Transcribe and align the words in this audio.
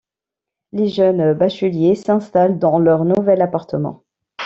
Les 0.71 0.87
jeunes 0.87 1.35
bacheliers 1.35 1.93
s’installent 1.93 2.57
dans 2.57 2.79
leur 2.79 3.05
nouvel 3.05 3.39
appartement. 3.43 4.01